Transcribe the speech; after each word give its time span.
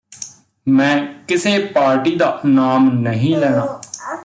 ਮੈਂ 0.67 1.07
ਕਿਸੇ 1.27 1.59
ਪਾਰਟੀ 1.59 2.15
ਦਾ 2.15 2.41
ਨਾਮ 2.45 2.89
ਨਹੀਂ 3.01 3.37
ਲੈਣਾ 3.37 3.81